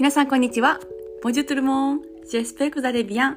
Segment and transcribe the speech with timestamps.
[0.00, 0.80] 皆さんこんにちは。
[1.22, 3.36] ボジュトゥルモン、ジェスペクザレビアン。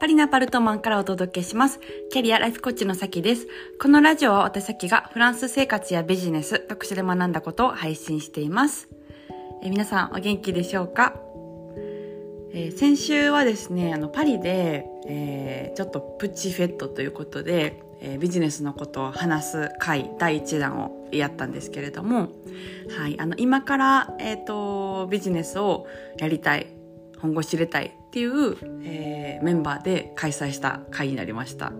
[0.00, 1.78] パリナパルトマンからお届けします。
[2.10, 3.46] キャリアライフコーチのさきです。
[3.78, 8.88] このラジオは私さきがフランス生活やビジネス、特殊で学んだことを配信しています。
[9.62, 11.16] え皆さんお元気でしょうか、
[12.54, 22.30] えー、先週はですね、あのパリで、えー、ちょっとプチフェットということで、えー、ビジネスのことを話す回第1弾をやったんですけれども、
[22.96, 24.69] はい、あの今から、えーと、
[25.06, 25.86] ビジネスを
[26.18, 26.66] やりたい
[27.20, 31.72] 本腰入れたいっていう、えー、メンバーで開催した会になりました。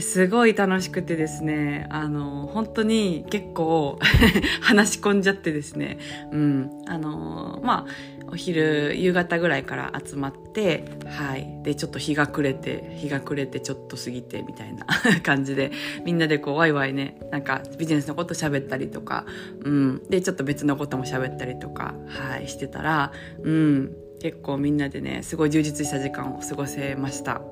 [0.00, 3.98] すごい楽しくてですね、あの、本当に結構
[4.60, 5.98] 話し込んじゃってですね、
[6.32, 11.60] うん、あの、まあ、お昼、夕方ぐらいから集まって、はい。
[11.62, 14.86] で、ちょっと日が暮れて、日が暮れてちょっと過ぎてみたいな
[15.22, 15.72] 感じで、
[16.04, 19.26] みんなでこうワイワイね、なんかビジネスのこと喋ったりとか、
[19.62, 20.02] うん。
[20.08, 23.92] で、ちょっと別のことも喋ったりとか、はい、してたら、うん。
[24.20, 27.42] 結構みんなでね、すごい充実した時間を過ごせました。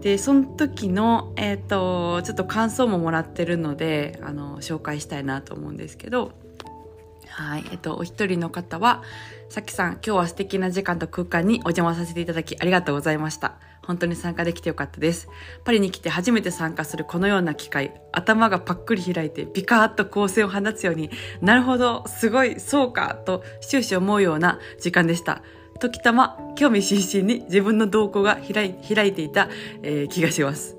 [0.00, 6.32] でその時の、えーと、ちょっと感想ももらってるのであの紹介したいなと思うんですけど
[7.38, 7.64] はい。
[7.70, 9.04] えっ、とお一人の方は
[9.48, 13.54] さきさん今日は素敵な時間と空間にお邪魔させていただきありがとうございました。
[13.86, 15.28] 本当に参加できてよかったです。
[15.64, 25.42] パリに来て初めて参加するこのような機会頭がパックリ開いてビカーッと光線を放つようになるほどすごいそうかと終始思うような時間でした。
[25.78, 29.48] 時たま興味津々に自分の動向が開いていた、
[29.84, 30.77] えー、気がします。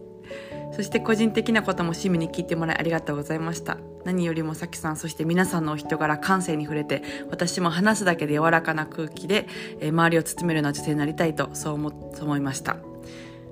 [0.80, 3.80] そして個人的なことも趣味に聞いてもらいありがとうございました。
[4.06, 9.46] 何よりもさきさん、そして皆さんのお人柄、感性に触れて、私も話すだけで柔らかな空気で、
[9.82, 12.78] えー、周りを包めるような女性になりたいと、そう思そう思いました。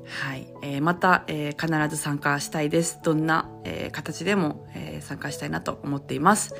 [0.05, 0.47] はい。
[0.61, 3.01] えー、また、えー、必ず参加したいです。
[3.03, 6.55] どんな、えー、形でも、えー、参加したいなと思っています。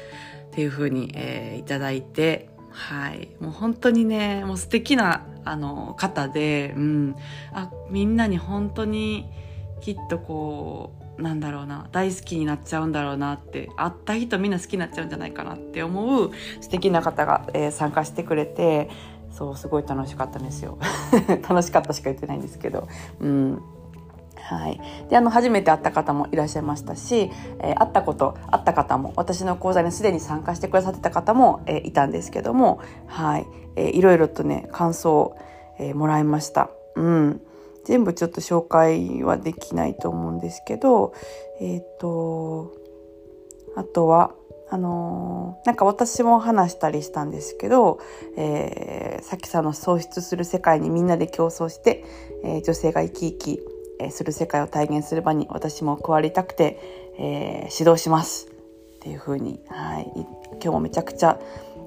[0.48, 3.30] っていうふうに、えー、いただいて、はい。
[3.40, 7.16] もう本当にね、もう素敵な、あの、方で、うん。
[7.54, 9.30] あ、みんなに本当に、
[9.82, 18.90] きっとこう、なんだろうな、大好きになっちゃうんだろうなって、会った人みんな好きになっちゃうんじゃないかなって思う素敵な方が、えー、参加してくれて、
[19.32, 20.78] そう、すごい楽しかったんですよ。
[21.48, 22.88] 楽しかったしか言ってないんですけど、
[23.20, 23.62] うん。
[24.36, 24.80] はい。
[25.10, 27.30] で、あの、初めて会った方もいらっしゃいましたし、
[27.60, 33.48] えー、会ったこと、会った方も、私の講座にすでに参加してくださってた方も、えー、いたんですけども、はい。
[33.76, 35.38] えー、いろいろとね、感想を、
[35.80, 36.70] えー、もらいました。
[36.96, 37.42] うん。
[37.88, 41.14] 全部ちょっと紹介はできないと思うんですけど、
[41.62, 42.74] えっ、ー、と、
[43.78, 44.36] あとは、
[44.70, 48.02] あのー、なんか私も話したりしたんですけど、
[48.36, 52.04] えー、さきさんの喪失する世界にみんなで競争して、
[52.44, 53.60] えー、女性が生き生き、
[54.12, 56.80] する世界を体現する場に私も加わりたくて、
[57.18, 58.48] え、指導します。
[58.48, 61.40] っていう風に、はい、今日もめちゃくちゃ、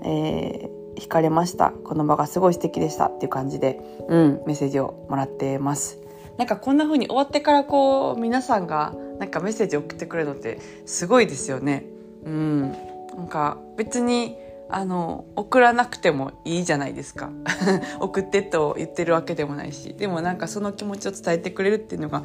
[0.03, 1.71] え、惹かれました。
[1.71, 5.99] この場がすごい素敵でしたっていう感じで、うん、メッセージをもらってます。
[6.37, 11.85] なんかこんな風に終わってからこう皆さんがなんかメッセージ送ってくれるのってすごいですよね。
[12.25, 12.73] うん。
[13.17, 14.37] なんか別に
[14.71, 17.31] あの送らなくてもいいじゃないですか。
[18.01, 19.95] 送ってと言ってるわけでもないし。
[19.95, 22.23] でもなんかその気持ちを伝えてくれるっていうのが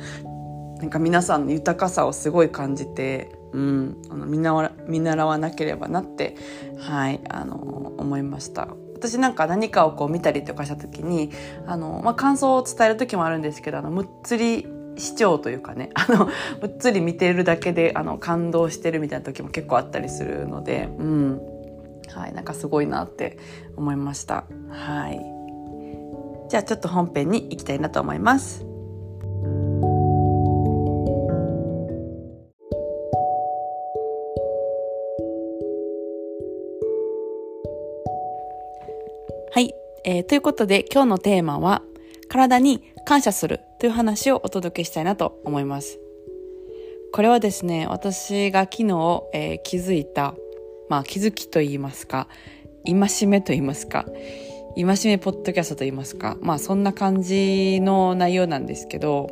[0.78, 6.36] なんか皆さんの豊かさをすごい感じて、うん、あの見習見習わなければなって、
[6.78, 8.68] はい、あの思いました。
[8.96, 11.32] 私なんか何かをこう見たりとかした時に
[11.68, 14.66] あの、まあ、感想を伝える時もあるんですけどあのむっつり
[14.98, 16.30] 視聴というかね あの
[16.62, 21.42] むっつり見てるだけであの感動してるみたいな時も結構あったりするので、うん、
[22.14, 23.38] はい、なんかすごいなって
[23.78, 24.46] 思いました。
[24.70, 25.22] はい。
[26.50, 28.75] じゃあちょっと本編に行きたいなと思います。
[40.06, 40.24] えー。
[40.24, 41.82] ということで今日のテーマは
[42.30, 46.00] 体に感謝するという話をお届けしたいなと思います。
[47.12, 50.36] これはですね、私が昨日、えー、気づいた
[50.90, 52.28] まあ気づきと言いますか、
[52.86, 54.06] 戒めと言いますか、
[54.76, 59.28] 戒めポッドキャストと言いますか、まあそんな感じの内容なんですけど、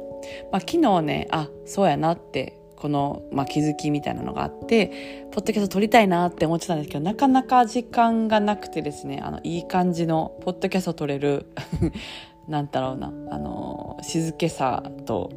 [0.51, 11.45] まあ昨日ね、あ、そうやなって、この、まあ、気づきみたいなのがあって、ポッドキャスト撮りたいなって思ってたんですけど、なかなか時間がなくてですね、あの、いい感じの、ポッドキャスト撮れる
[12.49, 15.29] なんだろうな、あの、静けさと、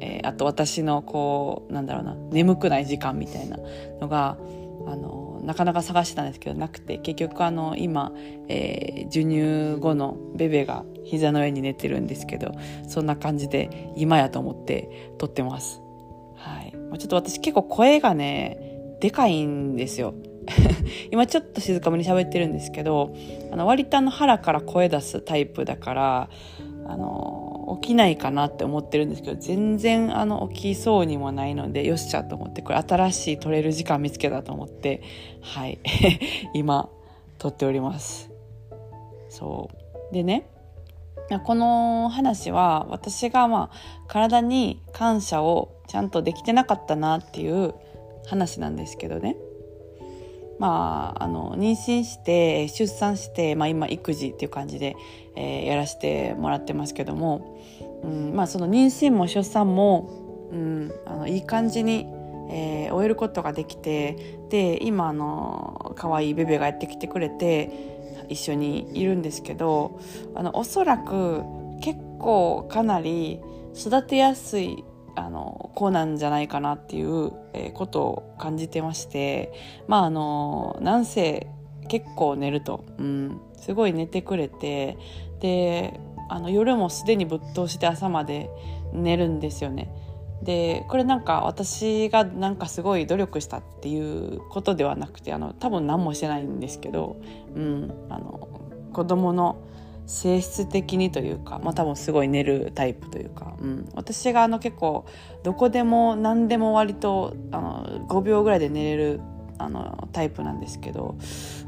[0.00, 3.60] えー、あと私のこう、なんだろうな、眠くない時間みたいな
[4.00, 4.36] のが、
[4.88, 8.12] あの、なかなか探してたんですけどなくて結局あの今、
[8.48, 12.52] えー、授乳後のベベが膝の上に寝てるんですけど
[12.88, 15.80] そんな感じで今やと思って撮ってます。
[16.90, 20.14] はい、ちょっと私結構声がねでかいんですよ。
[21.12, 23.14] 今ちょっと静かめに喋ってるんですけど
[23.52, 26.30] あの割とあの腹から声出すタイプだから
[26.86, 35.02] あの起きないかなって思ってるんですけど全然あの起きそうにもないのでよっしゃと思ってこれ新しい取れる時間見つけたと思って
[35.42, 35.78] はい。
[36.54, 36.88] 今
[37.38, 38.30] 撮っております。
[39.28, 39.68] そ
[40.10, 40.14] う。
[40.14, 40.46] でね
[41.44, 43.76] この話は私がまあ
[44.06, 47.74] 体に感謝をちゃんとできてなかったなっていう
[48.26, 49.36] 話なんですけどね。
[50.58, 54.96] まあ、あの妊娠して出産して、まあ、今育児っていう感じで、
[55.36, 57.60] えー、やらせてもらってますけども、
[58.02, 62.06] うんまあ、その妊娠も出産も、うん、あのいい感じに、
[62.50, 67.97] えー、終えることができてで今あの可愛いベベがやってきてくれて
[68.28, 70.00] 一緒にいるんですけど
[70.34, 71.42] あのおそらく
[71.80, 73.40] 結構かなり
[73.74, 74.84] 育てやすい
[75.14, 77.32] あの子なんじゃないかなっていう、
[77.74, 79.52] ことを感じてまして
[79.88, 81.48] まああのなんせ
[81.88, 84.96] 結構寝ると、うん、すごい寝てくれて
[85.40, 85.98] で
[86.28, 88.48] あの夜もすでにぶっ通して朝まで
[88.92, 89.90] 寝るんですよね。
[90.42, 97.20] でこれなんか私がなんかすごい努力したっていうことではなくてあの多分何もしてないんですけど、
[97.54, 98.48] うん、あの
[98.92, 99.62] 子供の
[100.06, 105.04] 性質的にというか、まあ、多分すごい寝るタイプというか、うん、私があの結構
[105.42, 109.20] どこでも何でも割とあの5秒ぐらいで寝れる
[109.58, 111.16] あのタイプなんですけど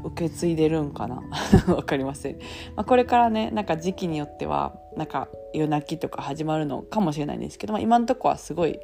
[0.03, 1.21] 受け継いでるんかな？
[1.75, 2.39] わかりません、
[2.75, 8.79] まあ、これからねなんか時期によってはなんか夜泣きとか始まるのかもしれないんですけど、まあ、今のとこはすごい、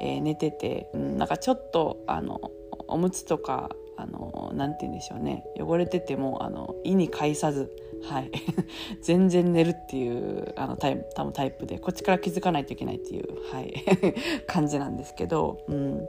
[0.00, 2.50] えー、寝てて、うん、なんかちょっとあの
[2.88, 5.44] おむつとかあのなて言うんでしょうね。
[5.58, 7.70] 汚れててもあの意に介さず
[8.04, 8.30] はい。
[9.02, 13.74] 全然寝るっていうあのタイ多分タイプでこっちから気づかないといけないっていう、はい、
[14.46, 16.08] 感じなんですけど、うん、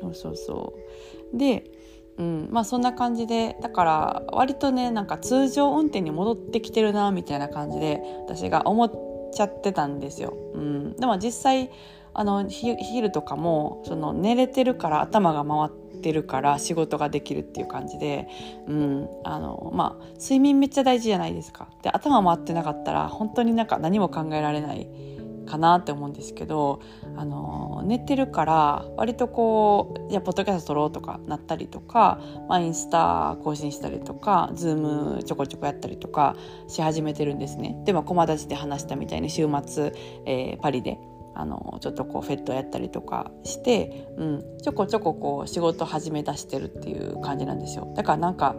[0.00, 0.74] そうそうそ
[1.34, 1.36] う。
[1.36, 1.64] で、
[2.18, 10.34] うんまあ、そんな感じでだから割とねなんか通常運転に戻ってきてるなみたいな感じで私が思っちゃってたんですよ。
[10.54, 11.70] うん、でも実際
[12.14, 18.28] あの昼とかもその寝れてるから頭が回ってるから仕事ができるっていう感じで、
[18.68, 21.68] うんあのまあ、睡眠めっちゃ大事じゃないですか。
[21.82, 24.86] で頭回ってなかったら本当になんか何も考えられない
[25.44, 26.80] かなって思うんですけど
[27.16, 36.36] あの寝てるから割とこうじゃあポッドキャスト撮ろうとかなったりとか、まあ、インスタ更新したりとか Zoom ちょこちょこやったりとか
[36.68, 37.76] し始めてるんですね。
[37.84, 39.92] でも友達で話したみたいに週末、
[40.26, 40.98] えー、パリで
[41.34, 48.56] あのちょっとこうフェットやったりとかして、うん、ちょこちょここう仕事始め出してるっていう感じなんですよだからなんか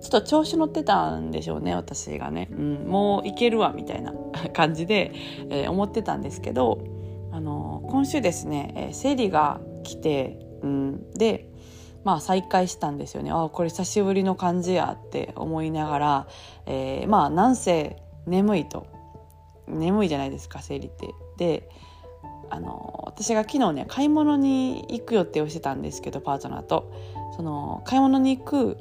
[0.00, 4.12] ちょっと調子乗ってたんでしょうね私がね、うん、もういけるわみたいな
[4.52, 5.12] 感じで、
[5.48, 6.78] えー、思ってたんですけど
[7.32, 11.50] あの今週ですね、えー、生理が来て、うん、で
[12.04, 13.32] まあ再会したんですよね。
[13.32, 16.26] あこれ久しぶりの感じやって思いながら、
[16.64, 17.96] えー、まあなんせ
[18.26, 18.86] 眠いと。
[19.66, 21.08] 眠いじゃないですか生理って。
[21.36, 21.68] で
[22.48, 26.92] あの私が昨日ね買い物に行く予定をしてたんですけどパートナーと。
[27.36, 28.78] その買い物に行く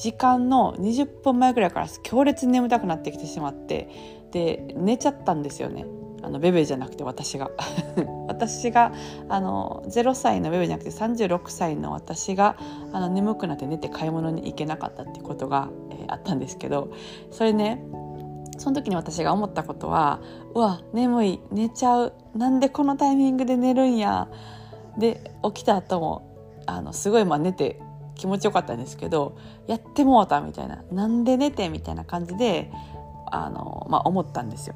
[0.00, 3.90] 時間の20分前ぐらいから強烈に眠たくなってきてしまって
[4.32, 5.84] で寝ちゃったんですよね。
[6.22, 7.50] あのベベじゃなくて私が。
[8.26, 8.92] 私が
[9.28, 12.56] あの0歳のベベじゃなくて36歳の私が
[12.92, 16.90] あの眠くなって寝て買い物に行けなかったっていうことが、えー、あったんですけど
[17.30, 17.84] それね
[18.56, 20.20] その時に私が思ったことは
[20.54, 24.28] うわ眠い寝ちゃうなんでこのタイミングで寝るんや
[24.96, 27.80] で起きた後もあのすごいまあ寝て
[28.20, 32.70] 気持ちよかったんですけどやってもうたみたいななんで寝てみたいな感じで
[33.32, 34.74] あの、まあ、思ったんですよ。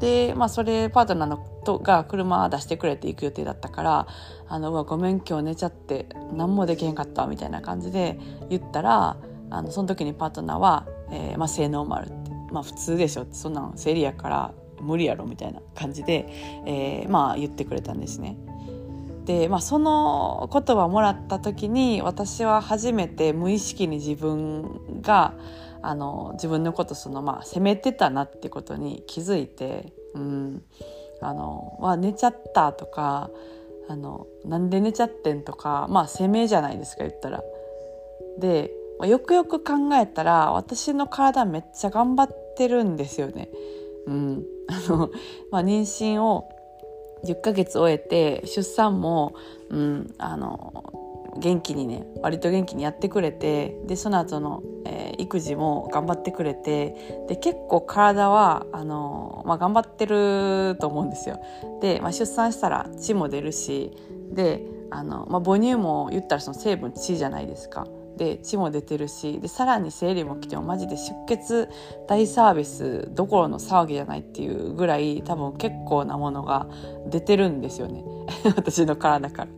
[0.00, 4.06] で、まあ、それパートナーのとが車出してくれて行く予定だったから
[4.48, 8.18] 「あのうわごめん今日寝ちゃって何もできへんかった」みたいな感じで
[8.48, 9.16] 言ったら
[9.50, 16.28] あのその時にパートナーは「えーまあ、性能丸」ってまあ普通でしょってそんなん生理やから無理やろみたいな感じで、
[16.66, 18.36] えー、まあ言ってくれたんですね。
[19.26, 25.34] で、まあ、その言葉もらった時に私は初めて無意識に自分が
[25.82, 30.62] あの自分のことその、まあ、責めてたなってことに気づいて、うん
[31.20, 33.30] あのまあ、寝ちゃったとか
[33.88, 37.42] あのなんで寝ちゃってんとかまあ責めじゃないですか言ったら。
[38.38, 38.70] で
[39.04, 43.50] よくよく考えたら私の体めっちゃ頑張ってるんですよね。
[44.06, 45.10] うん、あの、
[45.50, 46.48] まあ、妊娠を
[47.24, 49.34] 10ヶ月終えて出産も、
[49.70, 50.92] うん、あの
[51.38, 61.40] 元気にね割と元気にやってくれてでその後の、えー、育児も頑張ってくれてで結構体はあの、まあ、頑張ってると思うんですよ。
[61.80, 63.92] で、まあ、出産したら血も出るし
[64.32, 67.86] であの、まあ、母乳も言ったらその成分血じゃないですか。
[68.16, 71.68] で血も出てるしでさらに生理も来てもマジで出血
[72.08, 76.66] 大サービスどころの騒ぎじゃないっていうぐらい多分結構なものが
[77.08, 78.04] 出てるんですよね。
[78.56, 79.50] 私の体から。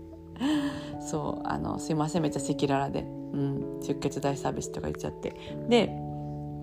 [1.01, 5.35] そうあのすいませんめっちゃ赤裸々で、うん、出血大サービスとか言っちゃって。
[5.69, 6.09] で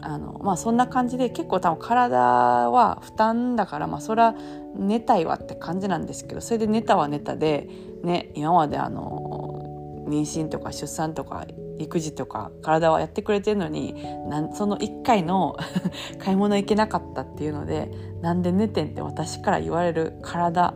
[0.01, 4.35] あのまあそんな感じで結構多分体は負担だからまあそれは
[4.75, 7.67] 寝たいわって感じなんですけどそれで寝たは寝たで
[8.03, 11.45] ね今まであの妊娠とか出産とか
[11.79, 13.95] 育児とか体はやってくれてるのに
[14.29, 15.55] なんその1回の
[16.19, 17.91] 買い物行けなかったっていうので
[18.21, 20.73] なんで寝てんって私から言われる体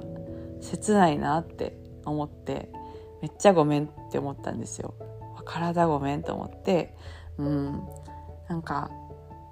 [0.61, 2.71] 切ないなって思って
[3.21, 4.93] めっちゃごめんって思ったんですよ。
[5.45, 6.95] 体ごめんと思って
[7.37, 7.83] うん。
[8.47, 8.89] なんか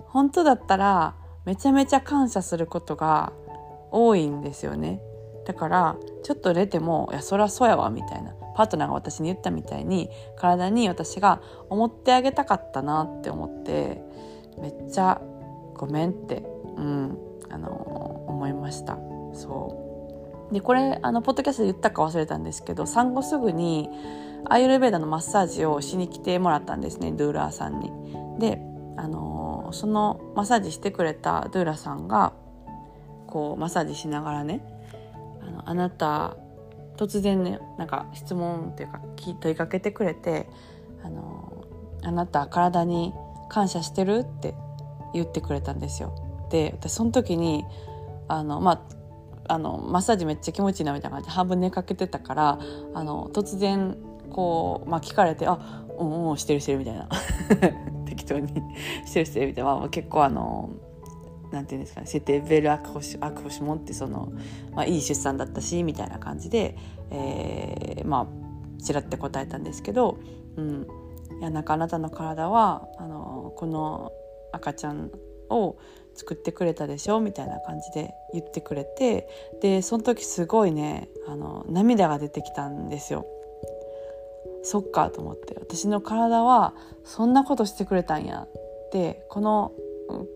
[0.07, 3.31] 本当だったらめちゃめちゃ感謝することが
[3.91, 5.01] 多いんですよね。
[5.45, 8.33] だからちょっと出ても「いやそりゃそうやわ」みたいな。
[8.57, 14.01] パートナーが私に言ったみたいに体に私が思ってあげたかったなって思って
[14.59, 15.21] めっちゃ
[15.75, 16.37] ごめんって、
[16.75, 17.17] うん、
[17.51, 18.97] あの思いました
[19.35, 23.89] そうでこれあのポッドキャストで言ったか忘れたんですけど産後すぐに
[24.45, 27.91] アイルベーダのマッサージをしに来てもらったんですねドゥーラーさんに。
[28.39, 28.59] で
[28.95, 32.33] あのそのマッサージしてくれたドゥーラさんが
[33.27, 34.63] こうマッサージしながらね
[35.45, 36.37] 「あのあなた
[36.97, 39.01] 突然ねなんか質問っていうか
[39.39, 40.49] 問いかけてくれて
[41.03, 41.63] 「あの
[42.03, 43.13] あなた体に
[43.49, 44.55] 感謝してる?」って
[45.13, 46.13] 言ってくれたんですよ。
[46.49, 47.65] で私その時に
[48.27, 48.81] あのまあ
[49.49, 52.59] あのマッサージめっちゃ気持ちいいなみたいな感じで半分寝かけてたから
[52.93, 53.97] あの突然
[54.29, 57.07] こう、まあ、聞かれて「あうんうんしてるしてる」みたいな
[58.05, 58.47] 適当に
[59.05, 60.69] してるしてるみたいな、まあ、結構あの
[61.51, 64.31] なんていうんですかね「セテベルアクホシアクホシモン」ってその、
[64.73, 66.75] まあ、いい出産だったしみたいな感じで、
[67.11, 70.17] えー、まあちらって答えたんですけど、
[70.55, 70.87] うん、
[71.39, 74.11] いやなんかあなたの体はあのこの
[74.51, 75.11] 赤ちゃん
[75.49, 75.77] を
[76.13, 79.27] 作ってくれたでしょみたいな感じで言ってくれて
[79.61, 83.25] でその時すごいねあの涙が出てきたんですよ。
[84.63, 86.73] そっかと思って私の体は
[87.05, 89.71] そんなことしてくれたんやってこの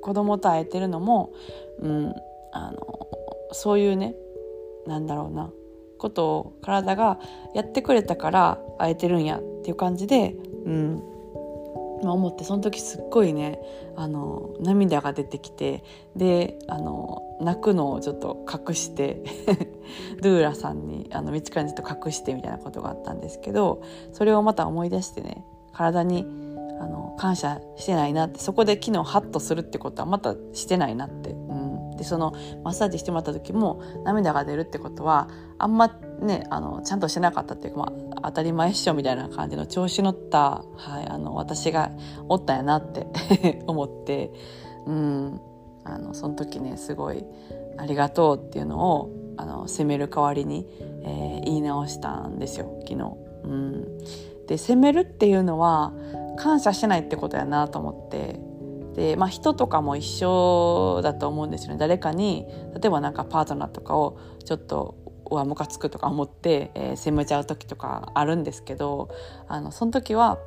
[0.01, 1.33] 子供と会えてるのも、
[1.79, 2.13] うん、
[2.51, 3.07] あの
[3.51, 4.15] そういうね
[4.87, 5.51] なんだろうな
[5.97, 7.19] ことを体が
[7.53, 10.35] やってくれたから会えてるんやっていう感じで、
[10.65, 11.03] うん
[12.03, 13.59] まあ、思ってその時すっごいね
[13.95, 15.83] あの涙が出てきて
[16.15, 19.23] であの泣くのをちょっと隠して
[20.21, 23.81] ドゥーラさんにあの道からずっと隠してみたいなことがあったんですけど
[24.13, 26.25] それをまた思い出してね体に
[26.81, 32.33] あの感謝してないなってそこで昨日ハッとするってことはまたしてないなって、うん、でその
[32.63, 41.91] マッサージしてもらった時も涙が出るってことはあんまねあのちゃんとしてなかったっていうか、まあ、当たり前っしょみたいな感じの調子乗った、はい、あの私が
[42.27, 43.05] おったんやなって
[43.67, 44.31] 思って、
[44.88, 45.39] うん、
[45.83, 47.23] あのその時ねすごい
[47.77, 50.65] ありがとうっていうのをあの責める代わりに、
[51.03, 53.17] えー、言い直したんですよ昨日。
[53.43, 53.97] うん、
[54.47, 55.93] で責めるっていうのは
[56.38, 58.39] 感謝してないってことやなと思って。
[58.95, 61.77] で、まあ、人とかも一緒だと思うんですよね。
[61.77, 62.45] 誰かに
[62.75, 64.95] 例えばなんかパートナーとかをちょっと
[65.31, 69.09] うわムカつくとか思って、えー、責めちゃう時とかあるんですけど
[69.47, 70.39] あのその時は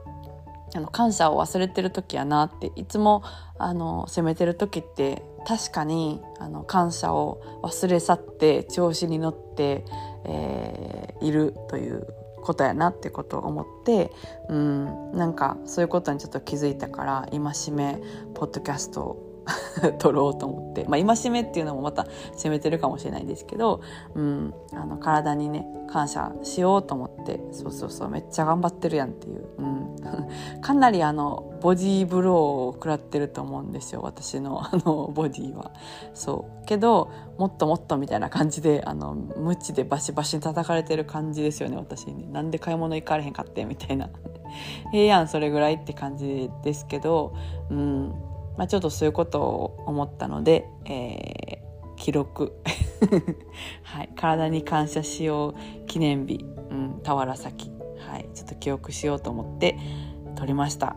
[0.75, 3.23] あの感謝を忘れてる時やなっていつも
[3.59, 9.85] あの責めてる時って確かにあの感謝を忘れ去って調子に乗って、
[10.27, 12.07] えー、いるという
[12.45, 14.13] ことやなってことを思って
[14.49, 18.01] うんなんかそういうことにちょっと気づいたから戒め
[18.35, 19.35] ポッドキャストを
[19.99, 23.81] 撮ろうと思って、まあ、戒めっていうのもまた責めてるかもしれないですけど、
[24.15, 29.84] うん、あの体にね感謝しようと思ってそうそうそうめっちゃ頑張ってるやんっていう、うん、
[30.61, 35.73] かなりあのボディーブローを食らってると思うんですよ私の あのボディは。
[36.13, 36.67] そう。
[36.67, 42.33] けどもっともっとみたいな感じであの無知でバシバシに叩かれてる感じですよね私に、ね。
[42.33, 44.09] なんで買い物行かれへんかってみたいな。
[44.93, 47.35] ええやんそれぐらいって感じですけど、
[47.71, 48.15] うん。
[48.57, 52.53] まあ、ちょっとそういうことを思ったので、えー、記録、
[53.83, 59.79] はい、体に感謝しよう記念日、うん、田原崎、はい、ちょっと記憶しようと思って
[60.37, 60.97] 撮りました。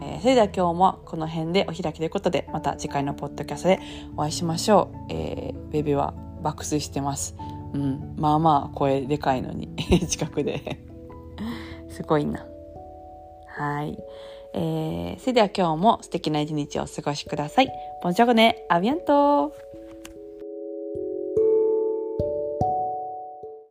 [0.00, 3.80] えー、それでは今日もこの辺でお開きということでまた次回のポッドキャストで
[4.16, 5.12] お会いしましょう。
[5.12, 7.36] えー、ベビーは爆睡してます。
[7.72, 9.68] うん、まあまあ声でかいのに
[10.08, 10.78] 近くで
[11.88, 12.44] すごいな。
[13.46, 13.98] はい。
[14.56, 17.68] えー、それでは今日も素敵な一日をお過ごしください。
[18.02, 19.52] ボンジョルネ、アビアント